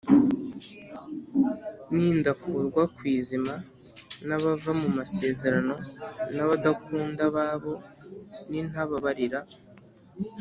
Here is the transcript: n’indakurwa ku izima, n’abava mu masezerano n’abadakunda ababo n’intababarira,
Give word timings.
n’indakurwa 1.93 2.83
ku 2.95 3.01
izima, 3.15 3.55
n’abava 4.27 4.71
mu 4.81 4.87
masezerano 4.97 5.75
n’abadakunda 6.35 7.21
ababo 7.29 7.73
n’intababarira, 8.49 9.39